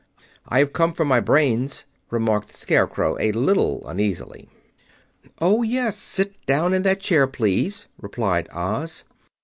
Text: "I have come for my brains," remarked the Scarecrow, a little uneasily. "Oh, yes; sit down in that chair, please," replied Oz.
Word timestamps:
"I 0.47 0.57
have 0.57 0.73
come 0.73 0.93
for 0.93 1.05
my 1.05 1.19
brains," 1.19 1.85
remarked 2.09 2.49
the 2.49 2.57
Scarecrow, 2.57 3.19
a 3.19 3.31
little 3.33 3.87
uneasily. 3.87 4.49
"Oh, 5.39 5.61
yes; 5.61 5.95
sit 5.95 6.43
down 6.47 6.73
in 6.73 6.81
that 6.81 7.01
chair, 7.01 7.27
please," 7.27 7.85
replied 7.99 8.47
Oz. 8.51 9.03